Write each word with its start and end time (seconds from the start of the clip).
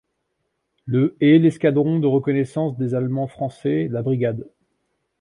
Le 0.87 1.15
est 1.21 1.37
l'escadron 1.37 1.99
de 1.99 2.07
reconnaissance 2.07 2.75
des 2.75 2.95
allemands-français 2.95 3.87
la 3.91 4.01
brigade. 4.01 4.49